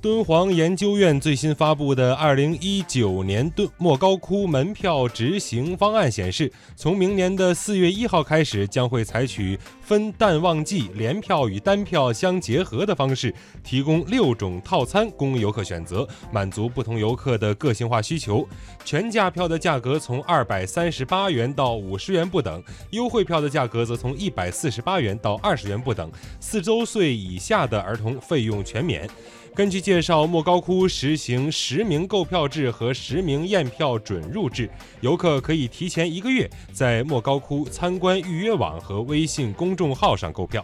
[0.00, 13.34] 敦煌研究院最新发布的二零一九年敦莫高窟门票执行方案显示，从明年的四月一号开始，将会采取分淡旺季、联票与单票相结合的方式，
[13.64, 18.46] 提供六种套餐供游客选择，满足不同游客的个性化需求。
[18.84, 26.08] 全价票的价格从二百三十八元到五十元不等，优惠票的价格则从一百四十八元到二十元不等。
[26.38, 29.10] 四周岁以下的儿童费用全免。
[29.54, 34.68] 根据介绍，莫高窟实行实名购票制和实名验票准入制，
[35.00, 40.62] 游客可以提前一个月在莫高窟参观预约网和微信公众号上购票。